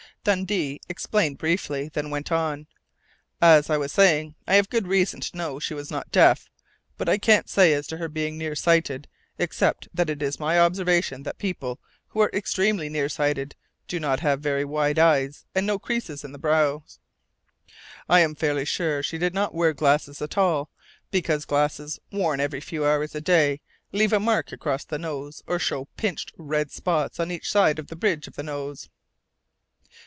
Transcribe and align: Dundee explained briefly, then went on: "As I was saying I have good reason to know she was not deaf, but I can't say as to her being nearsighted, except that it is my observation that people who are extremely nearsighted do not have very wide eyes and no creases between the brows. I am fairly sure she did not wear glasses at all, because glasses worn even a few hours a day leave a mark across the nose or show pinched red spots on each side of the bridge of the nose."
Dundee 0.23 0.79
explained 0.87 1.39
briefly, 1.39 1.89
then 1.91 2.11
went 2.11 2.31
on: 2.31 2.67
"As 3.41 3.71
I 3.71 3.77
was 3.77 3.91
saying 3.91 4.35
I 4.45 4.53
have 4.53 4.69
good 4.69 4.85
reason 4.87 5.19
to 5.19 5.35
know 5.35 5.57
she 5.57 5.73
was 5.73 5.89
not 5.89 6.11
deaf, 6.11 6.47
but 6.95 7.09
I 7.09 7.17
can't 7.17 7.49
say 7.49 7.73
as 7.73 7.87
to 7.87 7.97
her 7.97 8.07
being 8.07 8.37
nearsighted, 8.37 9.07
except 9.39 9.87
that 9.95 10.11
it 10.11 10.21
is 10.21 10.39
my 10.39 10.59
observation 10.59 11.23
that 11.23 11.39
people 11.39 11.79
who 12.09 12.19
are 12.19 12.29
extremely 12.35 12.87
nearsighted 12.87 13.55
do 13.87 13.99
not 13.99 14.19
have 14.19 14.41
very 14.41 14.63
wide 14.63 14.99
eyes 14.99 15.45
and 15.55 15.65
no 15.65 15.79
creases 15.79 16.21
between 16.21 16.33
the 16.33 16.37
brows. 16.37 16.99
I 18.07 18.19
am 18.19 18.35
fairly 18.35 18.63
sure 18.63 19.01
she 19.01 19.17
did 19.17 19.33
not 19.33 19.55
wear 19.55 19.73
glasses 19.73 20.21
at 20.21 20.37
all, 20.37 20.69
because 21.09 21.45
glasses 21.45 21.99
worn 22.11 22.39
even 22.39 22.59
a 22.59 22.61
few 22.61 22.85
hours 22.85 23.15
a 23.15 23.21
day 23.21 23.59
leave 23.91 24.13
a 24.13 24.19
mark 24.19 24.51
across 24.51 24.85
the 24.85 24.99
nose 24.99 25.41
or 25.47 25.57
show 25.57 25.85
pinched 25.97 26.31
red 26.37 26.69
spots 26.69 27.19
on 27.19 27.31
each 27.31 27.49
side 27.49 27.79
of 27.79 27.87
the 27.87 27.95
bridge 27.95 28.27
of 28.27 28.35
the 28.35 28.43
nose." 28.43 28.87